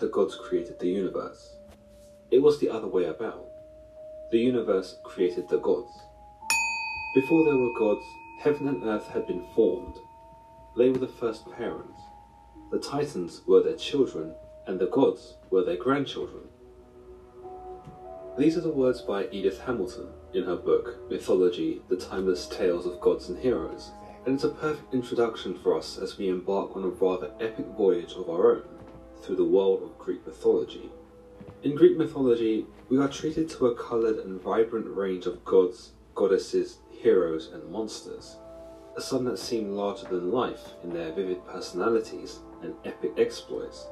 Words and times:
the 0.00 0.08
gods 0.08 0.34
created 0.34 0.78
the 0.78 0.88
universe. 0.88 1.56
It 2.30 2.42
was 2.42 2.58
the 2.58 2.70
other 2.70 2.86
way 2.86 3.04
about. 3.04 3.46
The 4.32 4.38
universe 4.38 4.96
created 5.04 5.46
the 5.50 5.58
gods. 5.58 5.92
Before 7.14 7.44
there 7.44 7.58
were 7.58 7.78
gods, 7.78 8.04
heaven 8.40 8.68
and 8.68 8.82
earth 8.84 9.06
had 9.08 9.26
been 9.26 9.44
formed. 9.54 9.96
They 10.78 10.88
were 10.88 10.98
the 10.98 11.06
first 11.06 11.50
parents. 11.52 12.00
The 12.70 12.78
Titans 12.78 13.42
were 13.46 13.62
their 13.62 13.76
children, 13.76 14.32
and 14.66 14.78
the 14.78 14.86
gods 14.86 15.34
were 15.50 15.64
their 15.64 15.76
grandchildren. 15.76 16.44
These 18.38 18.56
are 18.56 18.62
the 18.62 18.70
words 18.70 19.02
by 19.02 19.28
Edith 19.30 19.60
Hamilton 19.60 20.08
in 20.32 20.44
her 20.44 20.56
book 20.56 21.10
Mythology 21.10 21.82
The 21.90 21.96
Timeless 21.96 22.46
Tales 22.46 22.86
of 22.86 23.00
Gods 23.00 23.28
and 23.28 23.38
Heroes, 23.38 23.90
and 24.24 24.34
it's 24.34 24.44
a 24.44 24.48
perfect 24.48 24.94
introduction 24.94 25.58
for 25.58 25.76
us 25.76 25.98
as 25.98 26.16
we 26.16 26.28
embark 26.30 26.74
on 26.74 26.84
a 26.84 26.88
rather 26.88 27.32
epic 27.38 27.66
voyage 27.76 28.14
of 28.14 28.30
our 28.30 28.52
own 28.52 28.79
through 29.22 29.36
the 29.36 29.44
world 29.44 29.82
of 29.82 29.98
Greek 29.98 30.26
mythology. 30.26 30.90
In 31.62 31.74
Greek 31.74 31.96
mythology, 31.96 32.66
we 32.88 32.98
are 32.98 33.08
treated 33.08 33.48
to 33.50 33.66
a 33.66 33.74
coloured 33.74 34.18
and 34.18 34.40
vibrant 34.40 34.86
range 34.88 35.26
of 35.26 35.44
gods, 35.44 35.92
goddesses, 36.14 36.78
heroes, 36.90 37.50
and 37.52 37.70
monsters. 37.70 38.36
Some 38.98 39.24
that 39.24 39.38
seem 39.38 39.76
larger 39.76 40.06
than 40.06 40.32
life 40.32 40.74
in 40.82 40.92
their 40.92 41.12
vivid 41.12 41.46
personalities 41.46 42.40
and 42.62 42.74
epic 42.84 43.12
exploits. 43.16 43.86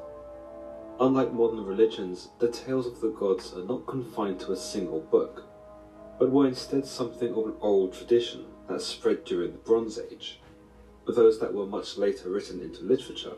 Unlike 1.01 1.33
modern 1.33 1.65
religions, 1.65 2.31
the 2.39 2.51
tales 2.51 2.87
of 2.87 3.01
the 3.01 3.11
gods 3.11 3.53
are 3.55 3.65
not 3.65 3.87
confined 3.87 4.41
to 4.41 4.53
a 4.53 4.57
single 4.57 5.01
book, 5.01 5.45
but 6.19 6.31
were 6.31 6.49
instead 6.49 6.85
something 6.87 7.31
of 7.31 7.47
an 7.47 7.55
oral 7.61 7.89
tradition 7.89 8.45
that 8.69 8.83
spread 8.83 9.25
during 9.25 9.53
the 9.53 9.59
Bronze 9.59 9.99
Age, 9.99 10.41
those 11.07 11.39
that 11.39 11.55
were 11.55 11.67
much 11.67 11.97
later 11.97 12.31
written 12.31 12.61
into 12.61 12.83
literature. 12.83 13.37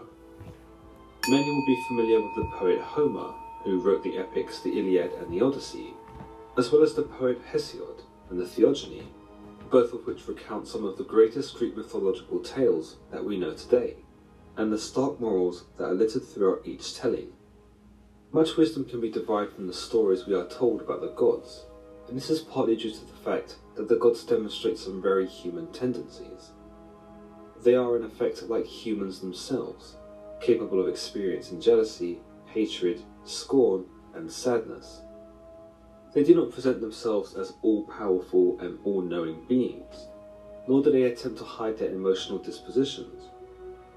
Many 1.30 1.48
will 1.48 1.64
be 1.64 1.80
familiar 1.86 2.20
with 2.20 2.34
the 2.34 2.50
poet 2.58 2.80
Homer, 2.80 3.32
who 3.62 3.78
wrote 3.78 4.02
the 4.02 4.18
epics 4.18 4.58
the 4.58 4.76
Iliad 4.76 5.12
and 5.12 5.32
the 5.32 5.40
Odyssey, 5.40 5.94
as 6.58 6.72
well 6.72 6.82
as 6.82 6.94
the 6.94 7.02
poet 7.02 7.40
Hesiod 7.52 8.00
and 8.30 8.40
the 8.40 8.48
Theogony, 8.48 9.06
both 9.70 9.92
of 9.92 10.04
which 10.08 10.26
recount 10.26 10.66
some 10.66 10.84
of 10.84 10.98
the 10.98 11.04
greatest 11.04 11.56
Greek 11.56 11.76
mythological 11.76 12.40
tales 12.40 12.96
that 13.12 13.24
we 13.24 13.38
know 13.38 13.54
today, 13.54 13.94
and 14.56 14.72
the 14.72 14.78
stark 14.78 15.20
morals 15.20 15.66
that 15.78 15.84
are 15.84 15.94
littered 15.94 16.26
throughout 16.26 16.62
each 16.64 16.96
telling. 16.96 17.28
Much 18.32 18.56
wisdom 18.56 18.84
can 18.84 19.00
be 19.00 19.08
derived 19.08 19.52
from 19.52 19.68
the 19.68 19.72
stories 19.72 20.26
we 20.26 20.34
are 20.34 20.48
told 20.48 20.80
about 20.80 21.00
the 21.00 21.14
gods, 21.14 21.64
and 22.08 22.16
this 22.16 22.28
is 22.28 22.40
partly 22.40 22.74
due 22.74 22.90
to 22.90 23.06
the 23.06 23.22
fact 23.24 23.54
that 23.76 23.88
the 23.88 23.94
gods 23.94 24.24
demonstrate 24.24 24.78
some 24.78 25.00
very 25.00 25.28
human 25.28 25.68
tendencies. 25.72 26.50
They 27.62 27.76
are 27.76 27.96
in 27.96 28.02
effect 28.02 28.42
like 28.48 28.66
humans 28.66 29.20
themselves, 29.20 29.94
capable 30.40 30.80
of 30.80 30.88
experiencing 30.88 31.60
jealousy, 31.60 32.20
hatred, 32.46 33.02
scorn, 33.24 33.84
and 34.14 34.30
sadness. 34.30 35.02
They 36.12 36.24
do 36.24 36.34
not 36.34 36.50
present 36.50 36.80
themselves 36.80 37.34
as 37.34 37.54
all 37.62 37.84
powerful 37.84 38.58
and 38.60 38.78
all 38.84 39.00
knowing 39.00 39.44
beings, 39.46 40.08
nor 40.66 40.82
do 40.82 40.90
they 40.90 41.04
attempt 41.04 41.38
to 41.38 41.44
hide 41.44 41.78
their 41.78 41.92
emotional 41.92 42.38
dispositions. 42.38 43.28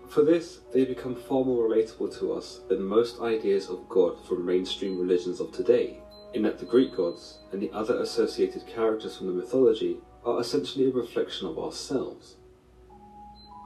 For 0.10 0.24
this, 0.24 0.60
they 0.72 0.86
become 0.86 1.16
far 1.16 1.44
more 1.44 1.68
relatable 1.68 2.18
to 2.20 2.34
us 2.34 2.62
than 2.70 2.84
most 2.84 3.20
ideas 3.22 3.68
of 3.70 3.90
God 3.90 4.24
from 4.28 4.46
mainstream 4.46 5.00
religions 5.00 5.40
of 5.40 5.52
today, 5.52 6.02
in 6.36 6.44
that 6.44 6.60
the 6.60 6.66
Greek 6.66 6.96
gods 6.96 7.40
and 7.52 7.62
the 7.62 7.72
other 7.72 8.00
associated 8.00 8.68
characters 8.68 9.18
from 9.18 9.28
the 9.28 9.34
mythology 9.34 9.98
are 10.24 10.40
essentially 10.40 10.88
a 10.90 10.94
reflection 10.94 11.48
of 11.48 11.58
ourselves. 11.58 12.36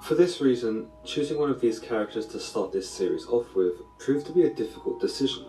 For 0.02 0.16
this 0.16 0.40
reason, 0.40 0.88
choosing 1.04 1.38
one 1.38 1.50
of 1.50 1.60
these 1.60 1.80
characters 1.80 2.28
to 2.28 2.40
start 2.40 2.72
this 2.72 2.90
series 2.90 3.26
off 3.28 3.54
with 3.56 3.74
proved 3.98 4.26
to 4.28 4.32
be 4.32 4.44
a 4.44 4.54
difficult 4.54 5.02
decision. 5.02 5.46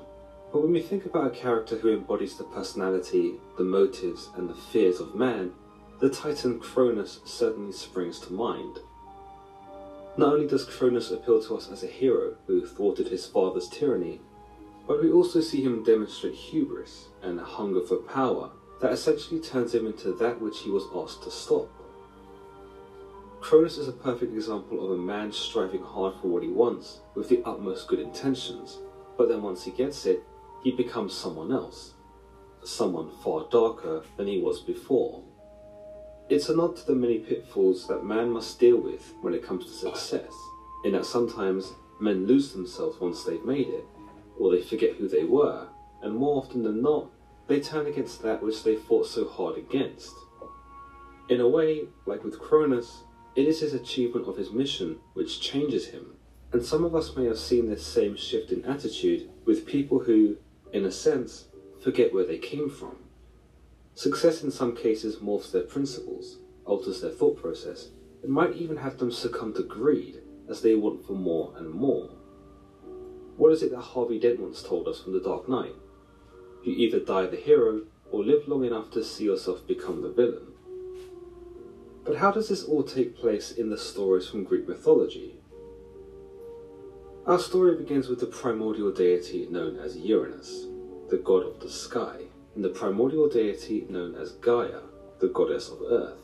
But 0.53 0.63
when 0.63 0.73
we 0.73 0.81
think 0.81 1.05
about 1.05 1.27
a 1.27 1.31
character 1.31 1.77
who 1.77 1.93
embodies 1.93 2.37
the 2.37 2.45
personality, 2.45 3.35
the 3.57 3.65
motives, 3.65 4.31
and 4.37 4.49
the 4.49 4.55
fears 4.55 4.99
of 4.99 5.15
man, 5.15 5.53
the 6.01 6.11
titan 6.11 6.59
Cronus 6.59 7.21
certainly 7.25 7.73
springs 7.73 8.19
to 8.21 8.33
mind. 8.33 8.79
Not 10.17 10.33
only 10.33 10.49
does 10.49 10.65
Cronus 10.65 11.13
appeal 11.13 11.41
to 11.43 11.57
us 11.57 11.71
as 11.71 11.85
a 11.85 11.89
hero 11.89 12.35
who 12.47 12.67
thwarted 12.67 13.09
his 13.09 13.27
father's 13.27 13.69
tyranny, 13.69 14.21
but 14.89 15.01
we 15.01 15.13
also 15.13 15.41
see 15.41 15.63
him 15.63 15.85
demonstrate 15.85 16.35
hubris 16.35 17.09
and 17.23 17.39
a 17.39 17.45
hunger 17.45 17.83
for 17.83 17.99
power 17.99 18.51
that 18.81 18.93
essentially 18.93 19.41
turns 19.41 19.75
him 19.75 19.87
into 19.87 20.13
that 20.15 20.41
which 20.41 20.61
he 20.61 20.71
was 20.71 20.89
asked 20.95 21.23
to 21.23 21.31
stop. 21.31 21.69
Cronus 23.41 23.79
is 23.79 23.89
a 23.89 23.93
perfect 23.93 24.35
example 24.35 24.85
of 24.85 24.91
a 24.91 25.03
man 25.03 25.33
striving 25.33 25.83
hard 25.83 26.15
for 26.21 26.29
what 26.29 26.43
he 26.43 26.49
wants 26.49 27.01
with 27.15 27.29
the 27.29 27.43
utmost 27.45 27.89
good 27.89 28.01
intentions, 28.01 28.79
but 29.17 29.29
then 29.29 29.43
once 29.43 29.65
he 29.65 29.71
gets 29.71 30.07
it, 30.07 30.23
he 30.63 30.73
becomes 30.73 31.15
someone 31.15 31.53
else. 31.53 31.95
Someone 32.65 33.11
far 33.23 33.47
darker 33.51 34.03
than 34.17 34.27
he 34.27 34.41
was 34.41 34.61
before. 34.61 35.23
It's 36.29 36.49
a 36.49 36.57
nod 36.57 36.77
to 36.77 36.87
the 36.87 36.95
many 36.95 37.21
pitfalls 37.21 37.87
that 37.87 38.05
man 38.05 38.31
must 38.31 38.59
deal 38.61 38.77
with 38.77 39.15
when 39.23 39.33
it 39.33 39.47
comes 39.47 39.65
to 39.65 39.73
success, 39.73 40.35
in 40.85 40.93
that 40.93 41.07
sometimes 41.07 41.73
men 42.01 42.27
lose 42.27 42.53
themselves 42.53 43.01
once 43.01 43.25
they've 43.25 43.45
made 43.45 43.69
it, 43.69 43.87
or 44.39 44.51
they 44.51 44.63
forget 44.63 44.97
who 44.97 45.09
they 45.09 45.25
were, 45.25 45.69
and 46.03 46.15
more 46.15 46.43
often 46.43 46.65
than 46.65 46.83
not, 46.83 47.11
they 47.47 47.61
turn 47.61 47.87
against 47.87 48.21
that 48.23 48.43
which 48.43 48.63
they 48.63 48.77
fought 48.77 49.07
so 49.07 49.27
hard 49.27 49.57
against. 49.57 50.13
In 51.31 51.41
a 51.41 51.49
way, 51.49 51.85
like 52.05 52.25
with 52.25 52.39
Cronus, 52.39 53.05
it 53.39 53.47
is 53.47 53.61
his 53.61 53.73
achievement 53.73 54.27
of 54.27 54.37
his 54.37 54.51
mission 54.51 54.99
which 55.15 55.41
changes 55.41 55.87
him, 55.87 56.17
and 56.53 56.61
some 56.61 56.85
of 56.85 56.97
us 56.97 57.15
may 57.15 57.25
have 57.25 57.39
seen 57.39 57.69
this 57.69 57.87
same 57.87 58.17
shift 58.17 58.51
in 58.51 58.65
attitude 58.65 59.31
with 59.45 59.65
people 59.65 60.01
who, 60.01 60.37
in 60.73 60.85
a 60.85 60.91
sense, 60.91 61.47
forget 61.81 62.13
where 62.13 62.27
they 62.27 62.39
came 62.39 62.69
from. 62.69 62.97
Success 63.95 64.43
in 64.43 64.51
some 64.51 64.75
cases 64.75 65.19
morphs 65.19 65.53
their 65.53 65.63
principles, 65.63 66.39
alters 66.65 67.01
their 67.01 67.13
thought 67.13 67.41
process, 67.41 67.91
and 68.25 68.33
might 68.33 68.57
even 68.57 68.77
have 68.77 68.99
them 68.99 69.13
succumb 69.13 69.55
to 69.55 69.63
greed 69.63 70.21
as 70.51 70.61
they 70.61 70.75
want 70.75 71.07
for 71.07 71.13
more 71.13 71.55
and 71.59 71.71
more. 71.71 72.11
What 73.37 73.53
is 73.53 73.63
it 73.63 73.71
that 73.71 73.81
Harvey 73.81 74.19
Dent 74.19 74.41
once 74.41 74.65
told 74.65 74.89
us 74.89 75.01
from 75.01 75.13
The 75.13 75.21
Dark 75.21 75.49
Knight? 75.49 75.77
You 76.65 76.73
either 76.73 76.99
die 76.99 77.27
the 77.27 77.37
hero 77.37 77.83
or 78.11 78.25
live 78.25 78.49
long 78.49 78.65
enough 78.65 78.91
to 78.91 79.05
see 79.05 79.27
yourself 79.27 79.65
become 79.65 80.03
the 80.03 80.11
villain. 80.11 80.48
But 82.09 82.17
how 82.17 82.31
does 82.31 82.49
this 82.49 82.65
all 82.65 82.85
take 82.85 83.19
place 83.19 83.53
in 83.53 83.69
the 83.69 83.77
stories 83.77 84.27
from 84.27 84.45
Greek 84.45 84.67
mythology? 84.67 85.35
Our 87.27 87.39
story 87.39 87.77
begins 87.77 88.09
with 88.09 88.21
the 88.21 88.27
primordial 88.27 88.91
deity 88.91 89.47
known 89.51 89.77
as 89.77 89.99
Uranus, 89.99 90.65
the 91.11 91.19
god 91.19 91.45
of 91.45 91.61
the 91.61 91.69
sky, 91.69 92.23
and 92.55 92.65
the 92.65 92.71
primordial 92.71 93.29
deity 93.29 93.85
known 93.91 94.15
as 94.15 94.33
Gaia, 94.33 94.81
the 95.21 95.29
goddess 95.29 95.69
of 95.69 95.83
earth. 95.83 96.17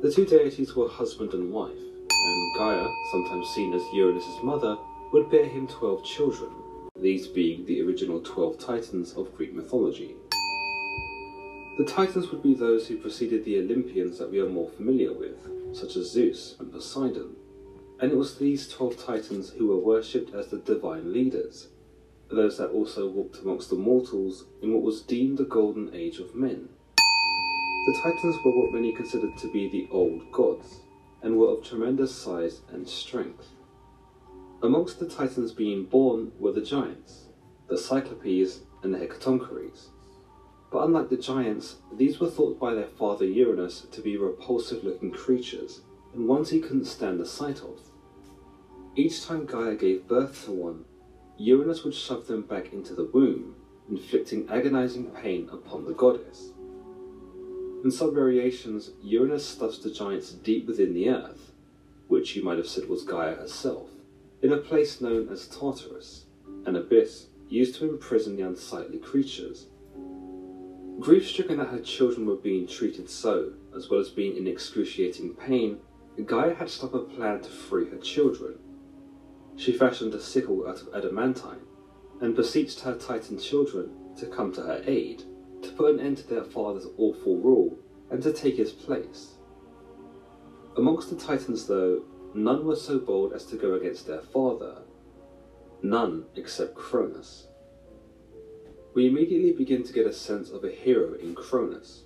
The 0.00 0.12
two 0.12 0.26
deities 0.26 0.76
were 0.76 0.88
husband 0.88 1.34
and 1.34 1.52
wife, 1.52 1.82
and 2.08 2.56
Gaia, 2.56 2.86
sometimes 3.10 3.48
seen 3.48 3.74
as 3.74 3.82
Uranus's 3.92 4.44
mother, 4.44 4.78
would 5.12 5.28
bear 5.28 5.46
him 5.46 5.66
12 5.66 6.04
children, 6.04 6.52
these 6.94 7.26
being 7.26 7.66
the 7.66 7.82
original 7.82 8.20
12 8.20 8.60
titans 8.60 9.14
of 9.14 9.34
Greek 9.34 9.52
mythology. 9.52 10.14
The 11.78 11.84
titans 11.86 12.30
would 12.30 12.42
be 12.42 12.52
those 12.52 12.86
who 12.86 12.98
preceded 12.98 13.44
the 13.44 13.58
Olympians 13.58 14.18
that 14.18 14.30
we 14.30 14.40
are 14.40 14.48
more 14.48 14.68
familiar 14.68 15.12
with, 15.14 15.38
such 15.72 15.96
as 15.96 16.10
Zeus 16.12 16.54
and 16.58 16.70
Poseidon, 16.70 17.34
and 17.98 18.12
it 18.12 18.18
was 18.18 18.36
these 18.36 18.68
12 18.68 18.98
titans 18.98 19.50
who 19.50 19.68
were 19.68 19.78
worshipped 19.78 20.34
as 20.34 20.48
the 20.48 20.58
divine 20.58 21.14
leaders, 21.14 21.68
those 22.30 22.58
that 22.58 22.70
also 22.70 23.08
walked 23.08 23.38
amongst 23.38 23.70
the 23.70 23.76
mortals 23.76 24.44
in 24.62 24.74
what 24.74 24.82
was 24.82 25.00
deemed 25.00 25.38
the 25.38 25.44
golden 25.44 25.94
age 25.94 26.18
of 26.18 26.34
men. 26.34 26.68
The 27.86 27.98
titans 28.02 28.36
were 28.44 28.52
what 28.52 28.74
many 28.74 28.92
considered 28.92 29.36
to 29.38 29.50
be 29.50 29.70
the 29.70 29.88
old 29.90 30.30
gods, 30.30 30.80
and 31.22 31.38
were 31.38 31.48
of 31.48 31.64
tremendous 31.64 32.14
size 32.14 32.60
and 32.70 32.86
strength. 32.86 33.48
Amongst 34.62 35.00
the 35.00 35.08
Titans 35.08 35.52
being 35.52 35.86
born 35.86 36.32
were 36.38 36.52
the 36.52 36.60
giants, 36.60 37.28
the 37.68 37.78
Cyclopes 37.78 38.60
and 38.82 38.92
the 38.92 38.98
Hecatoncheires. 38.98 39.91
But 40.72 40.84
unlike 40.84 41.10
the 41.10 41.18
giants, 41.18 41.76
these 41.96 42.18
were 42.18 42.30
thought 42.30 42.58
by 42.58 42.74
their 42.74 42.86
father 42.86 43.26
Uranus 43.26 43.86
to 43.92 44.00
be 44.00 44.16
repulsive 44.16 44.82
looking 44.82 45.10
creatures, 45.10 45.82
and 46.14 46.26
ones 46.26 46.50
he 46.50 46.60
couldn't 46.60 46.86
stand 46.86 47.20
the 47.20 47.26
sight 47.26 47.60
of. 47.60 47.78
Each 48.96 49.22
time 49.24 49.44
Gaia 49.44 49.74
gave 49.74 50.08
birth 50.08 50.44
to 50.46 50.52
one, 50.52 50.84
Uranus 51.36 51.84
would 51.84 51.94
shove 51.94 52.26
them 52.26 52.42
back 52.42 52.72
into 52.72 52.94
the 52.94 53.04
womb, 53.04 53.54
inflicting 53.90 54.48
agonizing 54.48 55.10
pain 55.10 55.48
upon 55.52 55.84
the 55.84 55.92
goddess. 55.92 56.52
In 57.84 57.90
some 57.90 58.14
variations, 58.14 58.92
Uranus 59.02 59.46
stuffs 59.46 59.78
the 59.78 59.90
giants 59.90 60.32
deep 60.32 60.66
within 60.66 60.94
the 60.94 61.10
earth, 61.10 61.52
which 62.08 62.34
you 62.34 62.42
might 62.42 62.58
have 62.58 62.68
said 62.68 62.88
was 62.88 63.04
Gaia 63.04 63.34
herself 63.34 63.90
in 64.42 64.52
a 64.52 64.56
place 64.56 65.00
known 65.00 65.28
as 65.28 65.46
Tartarus, 65.46 66.24
an 66.66 66.74
abyss 66.74 67.26
used 67.48 67.76
to 67.76 67.88
imprison 67.88 68.36
the 68.36 68.42
unsightly 68.42 68.98
creatures. 68.98 69.66
Grief 71.02 71.28
stricken 71.28 71.58
that 71.58 71.66
her 71.66 71.80
children 71.80 72.26
were 72.26 72.36
being 72.36 72.64
treated 72.64 73.10
so, 73.10 73.54
as 73.74 73.90
well 73.90 73.98
as 73.98 74.08
being 74.08 74.36
in 74.36 74.46
excruciating 74.46 75.34
pain, 75.34 75.80
Gaia 76.26 76.54
hatched 76.54 76.84
up 76.84 76.94
a 76.94 77.00
plan 77.00 77.40
to 77.40 77.50
free 77.50 77.90
her 77.90 77.98
children. 77.98 78.56
She 79.56 79.72
fashioned 79.72 80.14
a 80.14 80.20
sickle 80.20 80.64
out 80.64 80.80
of 80.80 80.94
adamantine 80.94 81.66
and 82.20 82.36
beseeched 82.36 82.78
her 82.82 82.94
Titan 82.94 83.36
children 83.36 83.90
to 84.16 84.26
come 84.26 84.52
to 84.52 84.62
her 84.62 84.80
aid, 84.86 85.24
to 85.62 85.72
put 85.72 85.92
an 85.92 85.98
end 85.98 86.18
to 86.18 86.28
their 86.28 86.44
father's 86.44 86.86
awful 86.96 87.36
rule, 87.36 87.76
and 88.12 88.22
to 88.22 88.32
take 88.32 88.56
his 88.56 88.70
place. 88.70 89.38
Amongst 90.76 91.10
the 91.10 91.16
Titans, 91.16 91.66
though, 91.66 92.04
none 92.32 92.64
were 92.64 92.76
so 92.76 93.00
bold 93.00 93.32
as 93.32 93.44
to 93.46 93.56
go 93.56 93.74
against 93.74 94.06
their 94.06 94.22
father. 94.22 94.82
None 95.82 96.26
except 96.36 96.76
Cronus. 96.76 97.48
We 98.94 99.06
immediately 99.06 99.52
begin 99.52 99.84
to 99.84 99.92
get 99.92 100.06
a 100.06 100.12
sense 100.12 100.50
of 100.50 100.64
a 100.64 100.70
hero 100.70 101.14
in 101.14 101.34
Cronus. 101.34 102.02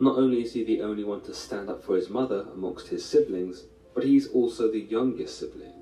Not 0.00 0.16
only 0.16 0.40
is 0.40 0.54
he 0.54 0.64
the 0.64 0.80
only 0.80 1.04
one 1.04 1.20
to 1.22 1.34
stand 1.34 1.68
up 1.68 1.84
for 1.84 1.96
his 1.96 2.08
mother 2.08 2.46
amongst 2.50 2.88
his 2.88 3.04
siblings, 3.04 3.64
but 3.94 4.04
he 4.04 4.16
is 4.16 4.28
also 4.28 4.72
the 4.72 4.80
youngest 4.80 5.38
sibling, 5.38 5.74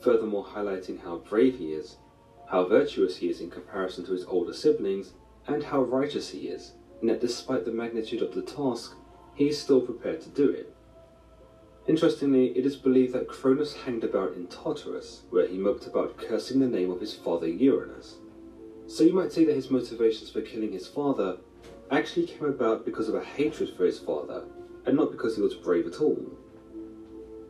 furthermore 0.00 0.44
highlighting 0.44 1.00
how 1.00 1.18
brave 1.18 1.56
he 1.58 1.72
is, 1.72 1.98
how 2.50 2.66
virtuous 2.66 3.18
he 3.18 3.28
is 3.28 3.40
in 3.40 3.48
comparison 3.48 4.04
to 4.06 4.12
his 4.12 4.24
older 4.24 4.52
siblings, 4.52 5.12
and 5.46 5.62
how 5.62 5.82
righteous 5.82 6.30
he 6.30 6.48
is, 6.48 6.72
and 7.00 7.08
that 7.08 7.20
despite 7.20 7.64
the 7.64 7.70
magnitude 7.70 8.22
of 8.22 8.34
the 8.34 8.42
task, 8.42 8.96
he 9.36 9.48
is 9.48 9.60
still 9.60 9.80
prepared 9.80 10.20
to 10.22 10.30
do 10.30 10.50
it. 10.50 10.74
Interestingly, 11.86 12.46
it 12.58 12.66
is 12.66 12.74
believed 12.74 13.12
that 13.12 13.28
Cronus 13.28 13.76
hanged 13.84 14.02
about 14.02 14.34
in 14.34 14.48
Tartarus, 14.48 15.22
where 15.30 15.46
he 15.46 15.58
moped 15.58 15.86
about 15.86 16.16
cursing 16.16 16.58
the 16.58 16.66
name 16.66 16.90
of 16.90 17.00
his 17.00 17.14
father 17.14 17.46
Uranus. 17.46 18.16
So 18.86 19.02
you 19.02 19.12
might 19.12 19.32
say 19.32 19.44
that 19.44 19.56
his 19.56 19.70
motivations 19.70 20.30
for 20.30 20.40
killing 20.40 20.72
his 20.72 20.86
father 20.86 21.38
actually 21.90 22.26
came 22.26 22.44
about 22.44 22.84
because 22.84 23.08
of 23.08 23.14
a 23.14 23.24
hatred 23.24 23.70
for 23.76 23.84
his 23.84 23.98
father, 23.98 24.44
and 24.86 24.96
not 24.96 25.10
because 25.10 25.36
he 25.36 25.42
was 25.42 25.54
brave 25.54 25.86
at 25.86 26.00
all. 26.00 26.18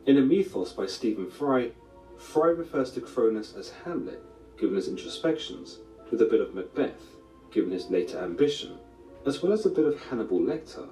In 0.05 0.17
a 0.17 0.21
mythos 0.21 0.71
by 0.71 0.85
Stephen 0.85 1.29
Fry, 1.29 1.71
Fry 2.17 2.47
refers 2.49 2.91
to 2.91 3.01
Cronus 3.01 3.55
as 3.55 3.71
Hamlet, 3.83 4.23
given 4.57 4.75
his 4.75 4.87
introspections, 4.87 5.79
with 6.11 6.21
a 6.21 6.25
bit 6.25 6.41
of 6.41 6.53
Macbeth, 6.53 7.17
given 7.51 7.71
his 7.71 7.89
later 7.89 8.19
ambition, 8.19 8.77
as 9.25 9.41
well 9.41 9.51
as 9.51 9.65
a 9.65 9.69
bit 9.69 9.85
of 9.85 9.99
Hannibal 9.99 10.39
Lecter. 10.39 10.87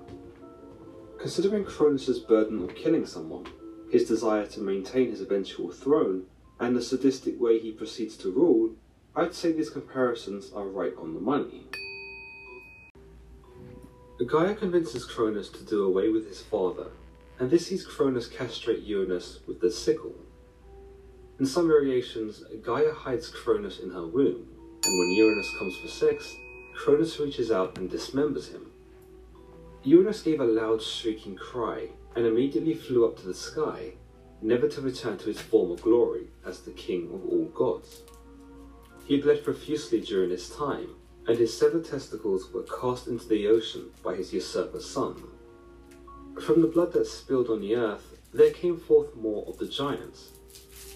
Considering 1.20 1.64
Cronus's 1.64 2.20
burden 2.20 2.62
of 2.64 2.76
killing 2.76 3.06
someone, 3.06 3.46
his 3.92 4.08
desire 4.08 4.48
to 4.48 4.60
maintain 4.60 5.12
his 5.12 5.22
eventual 5.22 5.72
throne, 5.72 6.26
and 6.60 6.76
the 6.76 6.82
sadistic 6.82 7.40
way 7.40 7.60
he 7.60 7.72
proceeds 7.72 8.18
to 8.18 8.32
rule, 8.32 8.76
I'd 9.16 9.36
say 9.36 9.52
these 9.52 9.70
comparisons 9.70 10.52
are 10.54 10.66
right 10.66 10.94
on 10.98 11.14
the 11.14 11.20
money. 11.20 11.68
Gaia 14.26 14.56
convinces 14.56 15.06
Cronus 15.06 15.50
to 15.50 15.64
do 15.64 15.84
away 15.84 16.10
with 16.10 16.28
his 16.28 16.42
father, 16.42 16.88
and 17.38 17.50
this 17.50 17.68
sees 17.68 17.86
Cronus 17.86 18.28
castrate 18.28 18.84
Uranus 18.84 19.42
with 19.46 19.60
the 19.60 19.70
sickle. 19.70 20.16
In 21.40 21.46
some 21.46 21.68
variations, 21.68 22.44
Gaia 22.64 22.92
hides 22.92 23.30
Cronus 23.30 23.80
in 23.80 23.92
her 23.92 24.08
womb, 24.08 24.48
and 24.84 25.00
when 25.00 25.12
Uranus 25.12 25.58
comes 25.60 25.78
for 25.78 25.90
sex, 25.90 26.34
Cronus 26.74 27.20
reaches 27.20 27.52
out 27.52 27.78
and 27.78 27.92
dismembers 27.92 28.52
him. 28.52 28.72
Uranus 29.84 30.24
gave 30.24 30.40
a 30.40 30.46
loud 30.46 30.82
shrieking 30.82 31.36
cry 31.36 31.90
and 32.16 32.26
immediately 32.26 32.74
flew 32.74 33.06
up 33.06 33.18
to 33.18 33.28
the 33.28 33.34
sky, 33.34 33.94
never 34.42 34.68
to 34.68 34.82
return 34.82 35.18
to 35.20 35.26
his 35.26 35.42
former 35.42 35.76
glory 35.76 36.30
as 36.46 36.62
the 36.62 36.72
king 36.72 37.12
of 37.14 37.26
all 37.26 37.46
gods. 37.54 38.02
He 39.06 39.22
bled 39.22 39.44
profusely 39.44 40.02
during 40.02 40.30
his 40.30 40.50
time, 40.50 40.96
and 41.28 41.38
his 41.38 41.56
severed 41.56 41.86
testicles 41.86 42.52
were 42.52 42.64
cast 42.64 43.08
into 43.08 43.28
the 43.28 43.48
ocean 43.48 43.92
by 44.04 44.16
his 44.16 44.34
usurper 44.34 44.80
son. 44.80 45.24
From 46.42 46.62
the 46.62 46.68
blood 46.68 46.94
that 46.94 47.08
spilled 47.08 47.50
on 47.50 47.62
the 47.62 47.76
earth, 47.76 48.18
there 48.34 48.52
came 48.52 48.78
forth 48.78 49.16
more 49.16 49.46
of 49.48 49.58
the 49.58 49.68
giants, 49.68 50.32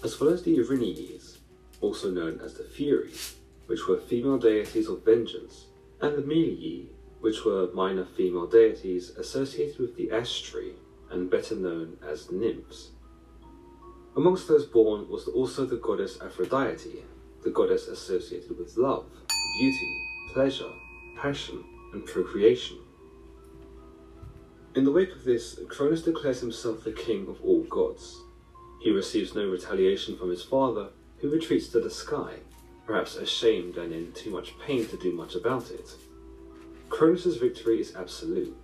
as 0.02 0.18
well 0.18 0.30
as 0.30 0.42
the 0.42 0.56
Erinyes, 0.56 1.38
also 1.80 2.10
known 2.10 2.40
as 2.40 2.54
the 2.54 2.64
Furies, 2.64 3.36
which 3.66 3.86
were 3.86 3.98
female 3.98 4.38
deities 4.38 4.88
of 4.88 5.04
vengeance, 5.04 5.66
and 6.00 6.16
the 6.16 6.22
Meliae, 6.22 6.88
which 7.20 7.44
were 7.44 7.70
minor 7.72 8.04
female 8.04 8.46
deities 8.46 9.10
associated 9.10 9.78
with 9.78 9.96
the 9.96 10.08
Astri 10.08 10.72
and 11.10 11.30
better 11.30 11.54
known 11.54 11.96
as 12.06 12.30
nymphs. 12.30 12.90
Amongst 14.16 14.48
those 14.48 14.66
born 14.66 15.08
was 15.08 15.28
also 15.28 15.64
the 15.64 15.76
goddess 15.76 16.20
Aphrodite, 16.20 17.04
the 17.42 17.50
goddess 17.50 17.88
associated 17.88 18.58
with 18.58 18.76
love, 18.76 19.06
beauty, 19.58 20.06
pleasure, 20.32 20.70
passion, 21.16 21.64
and 21.92 22.04
procreation. 22.06 22.78
In 24.74 24.84
the 24.84 24.92
wake 24.92 25.12
of 25.12 25.24
this, 25.24 25.58
Cronus 25.68 26.02
declares 26.02 26.40
himself 26.40 26.84
the 26.84 26.92
king 26.92 27.26
of 27.28 27.40
all 27.42 27.64
gods. 27.64 28.22
He 28.80 28.90
receives 28.90 29.34
no 29.34 29.48
retaliation 29.48 30.16
from 30.16 30.30
his 30.30 30.44
father, 30.44 30.90
who 31.18 31.30
retreats 31.30 31.68
to 31.68 31.80
the 31.80 31.90
sky, 31.90 32.34
perhaps 32.86 33.16
ashamed 33.16 33.76
and 33.76 33.92
in 33.92 34.12
too 34.12 34.30
much 34.30 34.58
pain 34.60 34.86
to 34.86 34.96
do 34.96 35.12
much 35.12 35.34
about 35.34 35.70
it. 35.70 35.90
Cronus's 36.88 37.36
victory 37.36 37.80
is 37.80 37.96
absolute. 37.96 38.56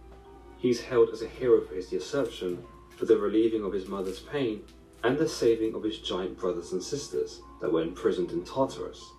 He 0.58 0.70
is 0.70 0.80
held 0.80 1.10
as 1.10 1.22
a 1.22 1.28
hero 1.28 1.60
for 1.62 1.74
his 1.74 1.92
usurpation, 1.92 2.62
for 2.96 3.06
the 3.06 3.18
relieving 3.18 3.64
of 3.64 3.72
his 3.72 3.88
mother's 3.88 4.20
pain, 4.20 4.62
and 5.02 5.18
the 5.18 5.28
saving 5.28 5.74
of 5.74 5.82
his 5.82 5.98
giant 5.98 6.38
brothers 6.38 6.72
and 6.72 6.82
sisters 6.82 7.42
that 7.64 7.72
were 7.72 7.80
imprisoned 7.80 8.30
in 8.30 8.44
Tartarus. 8.44 9.14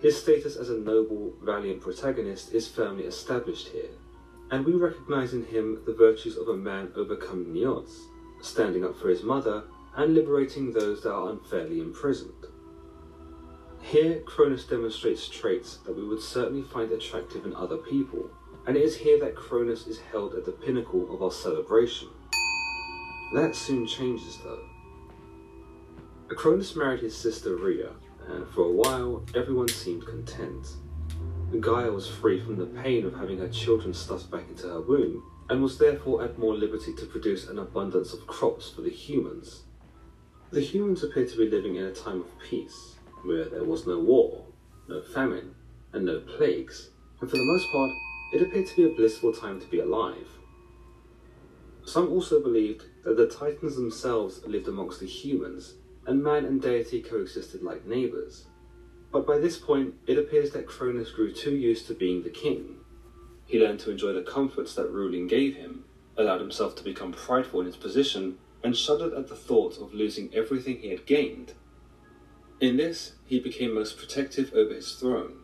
His 0.00 0.18
status 0.18 0.56
as 0.56 0.70
a 0.70 0.78
noble, 0.78 1.34
valiant 1.42 1.82
protagonist 1.82 2.54
is 2.54 2.66
firmly 2.66 3.04
established 3.04 3.68
here, 3.68 3.90
and 4.50 4.64
we 4.64 4.72
recognize 4.72 5.34
in 5.34 5.44
him 5.44 5.82
the 5.84 5.92
virtues 5.92 6.38
of 6.38 6.48
a 6.48 6.56
man 6.56 6.90
overcoming 6.96 7.52
the 7.52 7.66
odds, 7.66 8.08
standing 8.40 8.86
up 8.86 8.98
for 8.98 9.10
his 9.10 9.22
mother, 9.22 9.64
and 9.96 10.14
liberating 10.14 10.72
those 10.72 11.02
that 11.02 11.12
are 11.12 11.28
unfairly 11.28 11.80
imprisoned. 11.80 12.46
Here, 13.82 14.20
Cronus 14.20 14.64
demonstrates 14.64 15.28
traits 15.28 15.76
that 15.84 15.94
we 15.94 16.08
would 16.08 16.22
certainly 16.22 16.62
find 16.62 16.90
attractive 16.90 17.44
in 17.44 17.54
other 17.54 17.76
people, 17.76 18.30
and 18.66 18.78
it 18.78 18.82
is 18.82 18.96
here 18.96 19.20
that 19.20 19.36
Cronus 19.36 19.86
is 19.86 20.00
held 20.10 20.34
at 20.34 20.46
the 20.46 20.52
pinnacle 20.52 21.14
of 21.14 21.22
our 21.22 21.30
celebration. 21.30 22.08
That 23.34 23.54
soon 23.54 23.86
changes 23.86 24.38
though. 24.42 24.64
Cronus 26.36 26.76
married 26.76 27.00
his 27.00 27.16
sister 27.16 27.56
Rhea, 27.56 27.90
and 28.28 28.46
for 28.48 28.62
a 28.62 28.72
while 28.72 29.24
everyone 29.34 29.68
seemed 29.68 30.06
content. 30.06 30.68
Gaia 31.58 31.90
was 31.90 32.08
free 32.08 32.40
from 32.40 32.56
the 32.56 32.66
pain 32.66 33.04
of 33.04 33.14
having 33.14 33.38
her 33.38 33.48
children 33.48 33.92
stuffed 33.92 34.30
back 34.30 34.48
into 34.48 34.68
her 34.68 34.80
womb, 34.80 35.22
and 35.48 35.60
was 35.60 35.78
therefore 35.78 36.22
at 36.22 36.38
more 36.38 36.54
liberty 36.54 36.94
to 36.94 37.06
produce 37.06 37.48
an 37.48 37.58
abundance 37.58 38.12
of 38.12 38.26
crops 38.28 38.70
for 38.70 38.82
the 38.82 38.90
humans. 38.90 39.64
The 40.52 40.60
humans 40.60 41.02
appeared 41.02 41.28
to 41.30 41.36
be 41.36 41.50
living 41.50 41.74
in 41.76 41.84
a 41.84 41.92
time 41.92 42.20
of 42.20 42.38
peace, 42.38 42.94
where 43.24 43.48
there 43.48 43.64
was 43.64 43.86
no 43.86 43.98
war, 43.98 44.46
no 44.88 45.02
famine, 45.02 45.54
and 45.92 46.04
no 46.04 46.20
plagues, 46.20 46.90
and 47.20 47.28
for 47.28 47.36
the 47.36 47.44
most 47.44 47.70
part, 47.72 47.90
it 48.32 48.42
appeared 48.42 48.68
to 48.68 48.76
be 48.76 48.84
a 48.84 48.96
blissful 48.96 49.32
time 49.32 49.60
to 49.60 49.66
be 49.66 49.80
alive. 49.80 50.28
Some 51.84 52.08
also 52.10 52.40
believed 52.40 52.84
that 53.04 53.16
the 53.16 53.26
Titans 53.26 53.74
themselves 53.74 54.44
lived 54.46 54.68
amongst 54.68 55.00
the 55.00 55.06
humans, 55.06 55.74
and 56.06 56.22
man 56.22 56.44
and 56.44 56.60
deity 56.60 57.02
coexisted 57.02 57.62
like 57.62 57.86
neighbours. 57.86 58.46
But 59.12 59.26
by 59.26 59.38
this 59.38 59.56
point, 59.56 59.94
it 60.06 60.18
appears 60.18 60.50
that 60.52 60.66
Cronus 60.66 61.10
grew 61.10 61.32
too 61.32 61.54
used 61.54 61.86
to 61.86 61.94
being 61.94 62.22
the 62.22 62.30
king. 62.30 62.76
He 63.44 63.58
learned 63.58 63.80
to 63.80 63.90
enjoy 63.90 64.12
the 64.12 64.22
comforts 64.22 64.74
that 64.74 64.90
ruling 64.90 65.26
gave 65.26 65.56
him, 65.56 65.84
allowed 66.16 66.40
himself 66.40 66.76
to 66.76 66.84
become 66.84 67.12
prideful 67.12 67.60
in 67.60 67.66
his 67.66 67.76
position, 67.76 68.38
and 68.62 68.76
shuddered 68.76 69.14
at 69.14 69.28
the 69.28 69.36
thought 69.36 69.78
of 69.78 69.94
losing 69.94 70.32
everything 70.34 70.78
he 70.78 70.90
had 70.90 71.06
gained. 71.06 71.54
In 72.60 72.76
this, 72.76 73.14
he 73.24 73.40
became 73.40 73.74
most 73.74 73.96
protective 73.96 74.52
over 74.54 74.74
his 74.74 74.92
throne, 74.92 75.38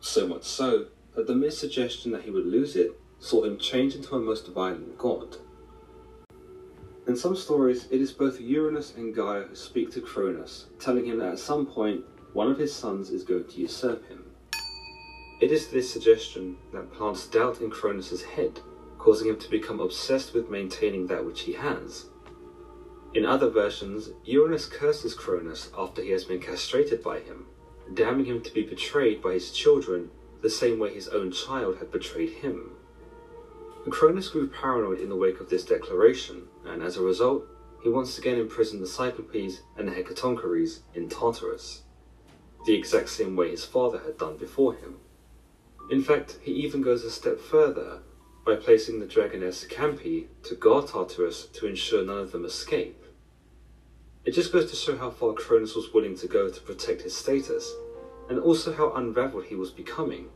so 0.00 0.26
much 0.26 0.44
so 0.44 0.86
that 1.14 1.26
the 1.26 1.34
mere 1.34 1.50
suggestion 1.50 2.12
that 2.12 2.22
he 2.22 2.30
would 2.30 2.46
lose 2.46 2.76
it 2.76 3.00
saw 3.18 3.44
him 3.44 3.58
change 3.58 3.94
into 3.94 4.14
a 4.14 4.20
most 4.20 4.48
violent 4.48 4.98
god. 4.98 5.36
In 7.06 7.16
some 7.16 7.36
stories, 7.36 7.86
it 7.90 8.00
is 8.00 8.12
both 8.12 8.40
Uranus 8.40 8.94
and 8.96 9.14
Gaia 9.14 9.44
who 9.44 9.54
speak 9.54 9.90
to 9.92 10.00
Cronus, 10.00 10.66
telling 10.80 11.06
him 11.06 11.18
that 11.18 11.32
at 11.32 11.38
some 11.38 11.66
point, 11.66 12.04
one 12.32 12.50
of 12.50 12.58
his 12.58 12.74
sons 12.74 13.10
is 13.10 13.22
going 13.22 13.44
to 13.44 13.60
usurp 13.60 14.08
him. 14.08 14.24
It 15.40 15.52
is 15.52 15.68
this 15.68 15.92
suggestion 15.92 16.56
that 16.72 16.92
plants 16.92 17.26
doubt 17.26 17.60
in 17.60 17.70
Cronus's 17.70 18.22
head, 18.22 18.60
causing 18.98 19.28
him 19.28 19.38
to 19.38 19.50
become 19.50 19.80
obsessed 19.80 20.34
with 20.34 20.50
maintaining 20.50 21.06
that 21.06 21.24
which 21.24 21.42
he 21.42 21.52
has, 21.52 22.06
in 23.16 23.24
other 23.24 23.48
versions, 23.48 24.10
Uranus 24.26 24.66
curses 24.66 25.14
Cronus 25.14 25.70
after 25.74 26.02
he 26.02 26.10
has 26.10 26.24
been 26.24 26.38
castrated 26.38 27.02
by 27.02 27.20
him, 27.20 27.46
damning 27.94 28.26
him 28.26 28.42
to 28.42 28.52
be 28.52 28.62
betrayed 28.62 29.22
by 29.22 29.32
his 29.32 29.52
children 29.52 30.10
the 30.42 30.50
same 30.50 30.78
way 30.78 30.92
his 30.92 31.08
own 31.08 31.32
child 31.32 31.78
had 31.78 31.90
betrayed 31.90 32.28
him. 32.28 32.72
Cronus 33.90 34.28
grew 34.28 34.48
paranoid 34.48 35.00
in 35.00 35.08
the 35.08 35.16
wake 35.16 35.40
of 35.40 35.48
this 35.48 35.64
declaration, 35.64 36.48
and 36.64 36.82
as 36.82 36.96
a 36.96 37.02
result, 37.02 37.44
he 37.82 37.88
once 37.88 38.18
again 38.18 38.38
imprisoned 38.38 38.82
the 38.82 38.86
Cyclopes 38.86 39.60
and 39.76 39.86
the 39.86 39.92
Hecatoncheires 39.92 40.80
in 40.94 41.08
Tartarus, 41.08 41.82
the 42.66 42.74
exact 42.74 43.08
same 43.08 43.36
way 43.36 43.50
his 43.50 43.64
father 43.64 43.98
had 43.98 44.18
done 44.18 44.36
before 44.36 44.74
him. 44.74 44.96
In 45.88 46.02
fact, 46.02 46.38
he 46.42 46.50
even 46.50 46.82
goes 46.82 47.04
a 47.04 47.10
step 47.10 47.38
further 47.38 48.00
by 48.44 48.56
placing 48.56 48.98
the 48.98 49.06
dragoness 49.06 49.68
Campe 49.68 50.26
to 50.42 50.54
guard 50.56 50.88
Tartarus 50.88 51.46
to 51.46 51.66
ensure 51.66 52.04
none 52.04 52.18
of 52.18 52.32
them 52.32 52.44
escape. 52.44 53.04
It 54.24 54.32
just 54.32 54.52
goes 54.52 54.68
to 54.70 54.76
show 54.76 54.96
how 54.96 55.10
far 55.10 55.32
Cronus 55.32 55.76
was 55.76 55.94
willing 55.94 56.16
to 56.16 56.26
go 56.26 56.48
to 56.48 56.60
protect 56.60 57.02
his 57.02 57.16
status, 57.16 57.72
and 58.28 58.40
also 58.40 58.72
how 58.72 58.92
unraveled 58.94 59.44
he 59.44 59.54
was 59.54 59.70
becoming. 59.70 60.28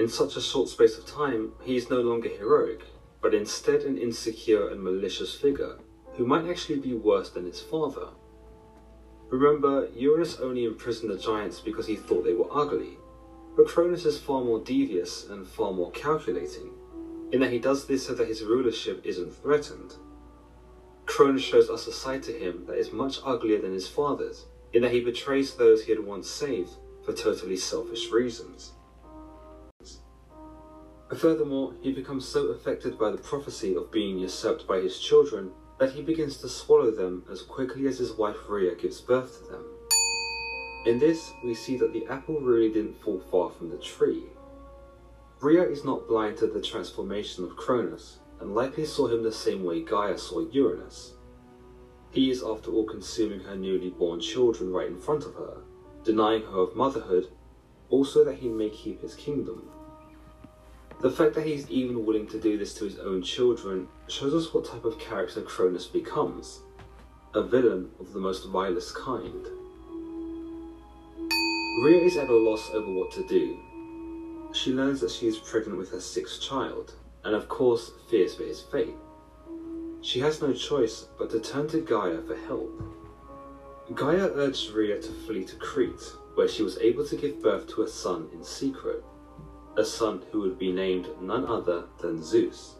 In 0.00 0.08
such 0.08 0.34
a 0.34 0.40
short 0.40 0.70
space 0.70 0.96
of 0.96 1.04
time, 1.04 1.52
he 1.62 1.76
is 1.76 1.90
no 1.90 2.00
longer 2.00 2.30
heroic, 2.30 2.84
but 3.20 3.34
instead 3.34 3.82
an 3.82 3.98
insecure 3.98 4.70
and 4.70 4.82
malicious 4.82 5.34
figure 5.34 5.76
who 6.14 6.24
might 6.24 6.48
actually 6.48 6.78
be 6.78 6.94
worse 6.94 7.28
than 7.28 7.44
his 7.44 7.60
father. 7.60 8.08
Remember, 9.28 9.90
Uranus 9.94 10.40
only 10.40 10.64
imprisoned 10.64 11.10
the 11.10 11.18
giants 11.18 11.60
because 11.60 11.86
he 11.86 11.96
thought 11.96 12.24
they 12.24 12.32
were 12.32 12.48
ugly, 12.50 12.96
but 13.54 13.68
Cronus 13.68 14.06
is 14.06 14.18
far 14.18 14.42
more 14.42 14.60
devious 14.60 15.28
and 15.28 15.46
far 15.46 15.70
more 15.70 15.90
calculating, 15.90 16.70
in 17.30 17.40
that 17.40 17.52
he 17.52 17.58
does 17.58 17.86
this 17.86 18.06
so 18.06 18.14
that 18.14 18.28
his 18.28 18.42
rulership 18.42 19.04
isn't 19.04 19.34
threatened. 19.42 19.96
Cronus 21.04 21.42
shows 21.42 21.68
us 21.68 21.86
a 21.86 21.92
side 21.92 22.22
to 22.22 22.32
him 22.32 22.64
that 22.66 22.78
is 22.78 22.90
much 22.90 23.18
uglier 23.22 23.60
than 23.60 23.74
his 23.74 23.86
father's, 23.86 24.46
in 24.72 24.80
that 24.80 24.92
he 24.92 25.00
betrays 25.00 25.56
those 25.56 25.84
he 25.84 25.92
had 25.92 26.02
once 26.02 26.26
saved 26.26 26.70
for 27.04 27.12
totally 27.12 27.58
selfish 27.58 28.10
reasons. 28.10 28.72
Furthermore, 31.16 31.74
he 31.80 31.92
becomes 31.92 32.26
so 32.26 32.46
affected 32.46 32.96
by 32.98 33.10
the 33.10 33.18
prophecy 33.18 33.74
of 33.74 33.90
being 33.90 34.18
usurped 34.18 34.66
by 34.66 34.80
his 34.80 34.98
children 35.00 35.50
that 35.78 35.92
he 35.92 36.02
begins 36.02 36.36
to 36.36 36.48
swallow 36.48 36.90
them 36.90 37.24
as 37.30 37.42
quickly 37.42 37.86
as 37.86 37.98
his 37.98 38.12
wife 38.12 38.36
Rhea 38.48 38.76
gives 38.76 39.00
birth 39.00 39.42
to 39.42 39.52
them. 39.52 39.64
In 40.86 40.98
this, 40.98 41.32
we 41.42 41.52
see 41.54 41.76
that 41.78 41.92
the 41.92 42.06
apple 42.06 42.40
really 42.40 42.72
didn't 42.72 43.02
fall 43.02 43.20
far 43.30 43.50
from 43.50 43.70
the 43.70 43.78
tree. 43.78 44.24
Rhea 45.40 45.64
is 45.68 45.84
not 45.84 46.06
blind 46.06 46.36
to 46.38 46.46
the 46.46 46.62
transformation 46.62 47.44
of 47.44 47.56
Cronus, 47.56 48.20
and 48.40 48.54
likely 48.54 48.84
saw 48.84 49.08
him 49.08 49.22
the 49.22 49.32
same 49.32 49.64
way 49.64 49.82
Gaia 49.82 50.16
saw 50.16 50.40
Uranus. 50.40 51.14
He 52.10 52.30
is 52.30 52.42
after 52.42 52.70
all 52.70 52.84
consuming 52.84 53.40
her 53.40 53.56
newly 53.56 53.90
born 53.90 54.20
children 54.20 54.72
right 54.72 54.88
in 54.88 55.00
front 55.00 55.24
of 55.24 55.34
her, 55.34 55.58
denying 56.04 56.42
her 56.42 56.60
of 56.60 56.76
motherhood, 56.76 57.28
also 57.88 58.24
that 58.24 58.36
he 58.38 58.48
may 58.48 58.70
keep 58.70 59.02
his 59.02 59.14
kingdom. 59.14 59.70
The 61.02 61.10
fact 61.10 61.34
that 61.36 61.46
he's 61.46 61.70
even 61.70 62.04
willing 62.04 62.26
to 62.26 62.38
do 62.38 62.58
this 62.58 62.74
to 62.74 62.84
his 62.84 62.98
own 62.98 63.22
children 63.22 63.88
shows 64.08 64.34
us 64.34 64.52
what 64.52 64.66
type 64.66 64.84
of 64.84 64.98
character 64.98 65.40
Cronus 65.40 65.86
becomes. 65.86 66.60
A 67.32 67.42
villain 67.42 67.90
of 67.98 68.12
the 68.12 68.20
most 68.20 68.46
vilest 68.48 68.94
kind. 68.94 69.46
Rhea 71.82 72.04
is 72.04 72.18
at 72.18 72.28
a 72.28 72.36
loss 72.36 72.68
over 72.74 72.92
what 72.92 73.10
to 73.12 73.26
do. 73.26 73.56
She 74.52 74.74
learns 74.74 75.00
that 75.00 75.10
she 75.10 75.26
is 75.26 75.38
pregnant 75.38 75.78
with 75.78 75.90
her 75.92 76.00
sixth 76.00 76.42
child, 76.42 76.92
and 77.24 77.34
of 77.34 77.48
course 77.48 77.92
fears 78.10 78.34
for 78.34 78.42
his 78.42 78.60
fate. 78.60 78.94
She 80.02 80.20
has 80.20 80.42
no 80.42 80.52
choice 80.52 81.08
but 81.18 81.30
to 81.30 81.40
turn 81.40 81.66
to 81.68 81.80
Gaia 81.80 82.20
for 82.20 82.36
help. 82.36 82.82
Gaia 83.94 84.28
urged 84.34 84.72
Rhea 84.72 85.00
to 85.00 85.12
flee 85.26 85.46
to 85.46 85.56
Crete, 85.56 86.12
where 86.34 86.48
she 86.48 86.62
was 86.62 86.76
able 86.76 87.06
to 87.06 87.16
give 87.16 87.42
birth 87.42 87.68
to 87.68 87.84
a 87.84 87.88
son 87.88 88.28
in 88.34 88.44
secret 88.44 89.02
a 89.80 89.84
son 89.84 90.22
who 90.30 90.42
would 90.42 90.58
be 90.58 90.70
named 90.70 91.08
none 91.22 91.46
other 91.46 91.84
than 91.98 92.22
Zeus. 92.22 92.76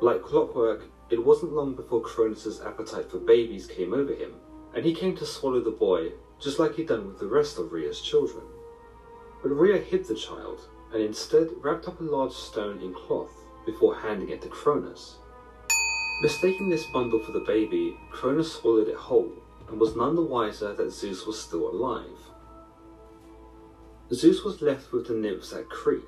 Like 0.00 0.22
clockwork, 0.22 0.82
it 1.08 1.24
wasn't 1.24 1.52
long 1.52 1.74
before 1.74 2.00
Cronus's 2.00 2.60
appetite 2.60 3.08
for 3.08 3.18
babies 3.18 3.68
came 3.68 3.94
over 3.94 4.12
him, 4.12 4.34
and 4.74 4.84
he 4.84 4.92
came 4.92 5.16
to 5.16 5.24
swallow 5.24 5.60
the 5.60 5.70
boy 5.70 6.10
just 6.40 6.58
like 6.58 6.74
he'd 6.74 6.88
done 6.88 7.06
with 7.06 7.20
the 7.20 7.26
rest 7.26 7.58
of 7.58 7.72
Rhea's 7.72 8.00
children. 8.00 8.42
But 9.40 9.50
Rhea 9.50 9.78
hid 9.78 10.04
the 10.06 10.16
child, 10.16 10.68
and 10.92 11.00
instead 11.00 11.48
wrapped 11.62 11.86
up 11.86 12.00
a 12.00 12.02
large 12.02 12.32
stone 12.32 12.80
in 12.80 12.92
cloth 12.92 13.32
before 13.64 13.94
handing 13.94 14.30
it 14.30 14.42
to 14.42 14.48
Cronus. 14.48 15.18
Mistaking 16.22 16.68
this 16.68 16.86
bundle 16.86 17.20
for 17.20 17.32
the 17.32 17.40
baby, 17.46 17.96
Cronus 18.10 18.52
swallowed 18.52 18.88
it 18.88 18.96
whole, 18.96 19.32
and 19.68 19.78
was 19.78 19.94
none 19.94 20.16
the 20.16 20.22
wiser 20.22 20.74
that 20.74 20.90
Zeus 20.90 21.24
was 21.24 21.40
still 21.40 21.68
alive. 21.68 22.18
Zeus 24.12 24.44
was 24.44 24.62
left 24.62 24.92
with 24.92 25.08
the 25.08 25.14
nymphs 25.14 25.52
at 25.52 25.68
Crete, 25.68 26.02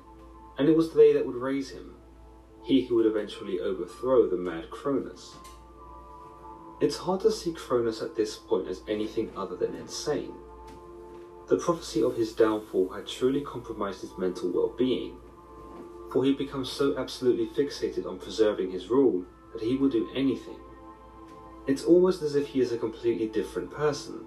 and 0.59 0.67
it 0.67 0.75
was 0.75 0.93
they 0.93 1.13
that 1.13 1.25
would 1.25 1.35
raise 1.35 1.69
him, 1.69 1.95
he 2.65 2.85
who 2.85 2.95
would 2.95 3.05
eventually 3.05 3.61
overthrow 3.61 4.27
the 4.27 4.35
mad 4.35 4.69
Cronus. 4.69 5.37
It's 6.81 6.97
hard 6.97 7.21
to 7.21 7.31
see 7.31 7.53
Cronus 7.53 8.01
at 8.01 8.15
this 8.15 8.35
point 8.35 8.67
as 8.67 8.81
anything 8.87 9.31
other 9.35 9.55
than 9.55 9.73
insane. 9.73 10.33
The 11.47 11.57
prophecy 11.57 12.03
of 12.03 12.15
his 12.15 12.33
downfall 12.33 12.89
had 12.89 13.07
truly 13.07 13.41
compromised 13.41 14.01
his 14.01 14.17
mental 14.17 14.51
well-being, 14.51 15.17
for 16.11 16.25
he 16.25 16.33
becomes 16.33 16.69
so 16.69 16.97
absolutely 16.97 17.47
fixated 17.47 18.05
on 18.05 18.19
preserving 18.19 18.71
his 18.71 18.89
rule 18.89 19.25
that 19.53 19.63
he 19.63 19.77
will 19.77 19.89
do 19.89 20.09
anything. 20.13 20.59
It's 21.67 21.85
almost 21.85 22.21
as 22.21 22.35
if 22.35 22.47
he 22.47 22.59
is 22.59 22.71
a 22.71 22.77
completely 22.77 23.27
different 23.27 23.71
person, 23.71 24.25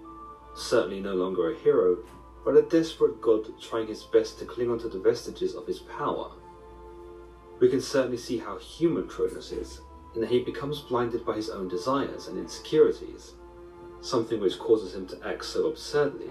certainly 0.55 1.01
no 1.01 1.15
longer 1.15 1.53
a 1.53 1.59
hero, 1.59 1.99
but 2.45 2.57
a 2.57 2.63
desperate 2.63 3.21
god 3.21 3.47
trying 3.61 3.87
his 3.87 4.03
best 4.03 4.39
to 4.39 4.45
cling 4.45 4.71
onto 4.71 4.89
the 4.89 4.99
vestiges 4.99 5.55
of 5.55 5.67
his 5.67 5.81
power. 5.81 6.33
We 7.61 7.69
can 7.69 7.81
certainly 7.81 8.17
see 8.17 8.39
how 8.39 8.59
human 8.59 9.07
Cronus 9.07 9.53
is, 9.53 9.81
in 10.15 10.21
that 10.21 10.31
he 10.31 10.41
becomes 10.41 10.81
blinded 10.81 11.25
by 11.25 11.37
his 11.37 11.51
own 11.51 11.69
desires 11.69 12.27
and 12.27 12.39
insecurities, 12.39 13.33
something 14.01 14.41
which 14.41 14.59
causes 14.59 14.95
him 14.95 15.07
to 15.09 15.27
act 15.27 15.45
so 15.45 15.69
absurdly. 15.69 16.31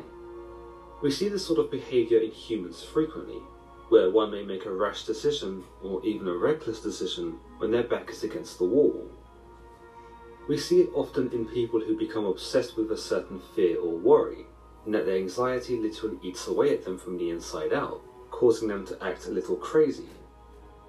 We 1.01 1.09
see 1.09 1.29
this 1.29 1.45
sort 1.45 1.59
of 1.59 1.71
behaviour 1.71 2.19
in 2.19 2.31
humans 2.31 2.83
frequently, 2.83 3.41
where 3.89 4.09
one 4.09 4.31
may 4.31 4.43
make 4.43 4.65
a 4.65 4.71
rash 4.71 5.05
decision 5.05 5.63
or 5.81 6.05
even 6.05 6.27
a 6.27 6.35
reckless 6.35 6.81
decision 6.81 7.39
when 7.57 7.71
their 7.71 7.83
back 7.83 8.09
is 8.09 8.23
against 8.23 8.57
the 8.57 8.65
wall. 8.65 9.09
We 10.47 10.57
see 10.57 10.81
it 10.81 10.89
often 10.93 11.31
in 11.31 11.45
people 11.45 11.79
who 11.79 11.97
become 11.97 12.25
obsessed 12.25 12.77
with 12.77 12.91
a 12.91 12.97
certain 12.97 13.41
fear 13.55 13.79
or 13.79 13.97
worry, 13.97 14.45
and 14.85 14.93
that 14.93 15.05
their 15.05 15.17
anxiety 15.17 15.77
literally 15.77 16.17
eats 16.23 16.47
away 16.47 16.73
at 16.73 16.83
them 16.83 16.97
from 16.97 17.17
the 17.17 17.29
inside 17.29 17.73
out, 17.73 18.01
causing 18.31 18.67
them 18.67 18.85
to 18.87 19.03
act 19.03 19.27
a 19.27 19.31
little 19.31 19.55
crazy. 19.55 20.09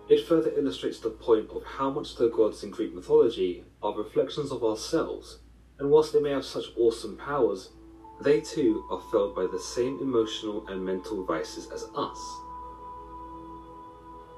It 0.09 0.27
further 0.27 0.53
illustrates 0.57 0.99
the 0.99 1.11
point 1.11 1.51
of 1.51 1.65
how 1.65 1.91
much 1.91 2.17
the 2.17 2.29
gods 2.29 2.63
in 2.63 2.71
Greek 2.71 2.95
mythology 2.95 3.65
are 3.83 3.97
reflections 3.97 4.51
of 4.51 4.65
ourselves, 4.65 5.39
and 5.79 5.91
whilst 5.91 6.13
they 6.13 6.21
may 6.21 6.31
have 6.31 6.45
such 6.45 6.67
awesome 6.77 7.17
powers, 7.17 7.71
they 8.21 8.41
too 8.41 8.85
are 8.91 9.03
felled 9.11 9.35
by 9.35 9.47
the 9.51 9.59
same 9.59 9.99
emotional 10.01 10.67
and 10.69 10.85
mental 10.85 11.25
vices 11.25 11.71
as 11.71 11.87
us. 11.97 12.37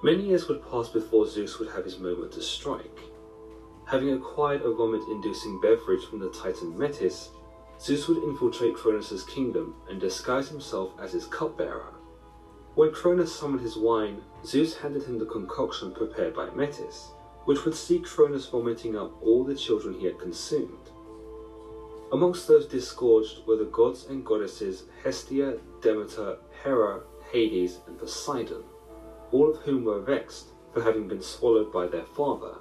Many 0.02 0.28
years 0.28 0.49
would 0.49 0.62
pass 0.70 0.88
before 0.88 1.26
Zeus 1.26 1.58
would 1.58 1.70
have 1.70 1.84
his 1.84 1.99
moment 1.99 2.32
to 2.32 2.42
strike. 2.42 3.00
Having 3.87 4.12
acquired 4.12 4.62
a 4.62 4.73
vomit-inducing 4.73 5.61
beverage 5.61 6.04
from 6.04 6.18
the 6.18 6.30
titan 6.30 6.76
Metis, 6.76 7.30
Zeus 7.85 8.09
would 8.09 8.23
infiltrate 8.23 8.76
Cronus' 8.76 9.25
kingdom 9.25 9.75
and 9.91 10.00
disguise 10.00 10.49
himself 10.49 10.93
as 10.99 11.12
his 11.12 11.26
cupbearer. 11.26 11.93
When 12.76 12.93
Cronus 12.93 13.35
summoned 13.35 13.61
his 13.61 13.76
wine, 13.76 14.23
Zeus 14.43 14.75
handed 14.75 15.03
him 15.03 15.19
the 15.19 15.26
concoction 15.26 15.93
prepared 15.93 16.35
by 16.35 16.49
Metis, 16.55 17.11
which 17.45 17.67
would 17.67 17.75
see 17.75 17.99
Cronus 17.99 18.47
vomiting 18.47 18.97
up 18.97 19.12
all 19.23 19.45
the 19.45 19.55
children 19.55 19.93
he 19.93 20.07
had 20.07 20.19
consumed. 20.19 20.88
Amongst 22.11 22.49
those 22.49 22.64
disgorged 22.64 23.47
were 23.47 23.57
the 23.57 23.67
gods 23.67 24.07
and 24.07 24.25
goddesses 24.25 24.85
Hestia, 25.03 25.59
Demeter, 25.83 26.38
Hera, 26.62 27.03
Hades, 27.31 27.81
and 27.87 27.99
Poseidon, 27.99 28.64
all 29.31 29.50
of 29.50 29.59
whom 29.59 29.85
were 29.85 30.00
vexed 30.00 30.53
for 30.73 30.81
having 30.81 31.07
been 31.07 31.21
swallowed 31.21 31.71
by 31.71 31.87
their 31.87 32.07
father, 32.07 32.55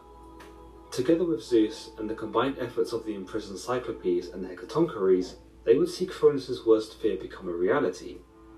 Together 0.93 1.23
with 1.23 1.41
Zeus 1.41 1.89
and 1.97 2.07
the 2.07 2.13
combined 2.13 2.57
efforts 2.59 2.93
of 2.93 3.03
the 3.03 3.15
imprisoned 3.15 3.57
Cyclopes 3.57 4.27
and 4.27 4.43
the 4.43 4.49
Hecatoncheires, 4.49 5.37
they 5.65 5.75
would 5.75 5.89
see 5.89 6.05
Cronus' 6.05 6.67
worst 6.67 7.01
fear 7.01 7.17
become 7.17 7.49
a 7.49 7.51
reality, 7.51 8.17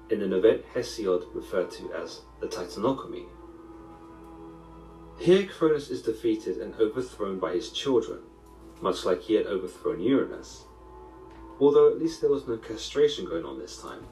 in 0.09 0.21
an 0.21 0.33
event 0.33 0.65
Hesiod 0.73 1.33
referred 1.33 1.71
to 1.71 1.93
as 1.93 2.23
the 2.41 2.47
Titanomachy. 2.47 3.23
Here 5.17 5.47
Cronus 5.47 5.89
is 5.89 6.01
defeated 6.01 6.57
and 6.57 6.75
overthrown 6.75 7.39
by 7.39 7.53
his 7.53 7.69
children, 7.69 8.19
much 8.81 9.05
like 9.05 9.21
he 9.21 9.35
had 9.35 9.45
overthrown 9.45 10.01
Uranus. 10.01 10.65
Although 11.61 11.87
at 11.87 11.99
least 11.99 12.19
there 12.19 12.29
was 12.29 12.49
no 12.49 12.57
castration 12.57 13.23
going 13.23 13.45
on 13.45 13.57
this 13.57 13.81
time. 13.81 14.05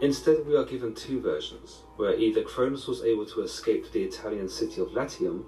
Instead 0.00 0.44
we 0.48 0.56
are 0.56 0.64
given 0.64 0.96
two 0.96 1.20
versions, 1.20 1.82
where 1.94 2.18
either 2.18 2.42
Cronus 2.42 2.88
was 2.88 3.04
able 3.04 3.26
to 3.26 3.42
escape 3.42 3.84
to 3.86 3.92
the 3.92 4.02
Italian 4.02 4.48
city 4.48 4.80
of 4.80 4.92
Latium 4.92 5.46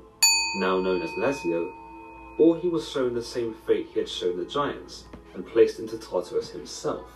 now 0.56 0.80
known 0.80 1.02
as 1.02 1.10
Lazio, 1.12 1.72
or 2.38 2.58
he 2.58 2.68
was 2.68 2.88
shown 2.88 3.14
the 3.14 3.22
same 3.22 3.54
fate 3.66 3.88
he 3.92 4.00
had 4.00 4.08
shown 4.08 4.36
the 4.36 4.44
giants, 4.44 5.04
and 5.34 5.46
placed 5.46 5.78
into 5.78 5.98
Tartarus 5.98 6.50
himself. 6.50 7.06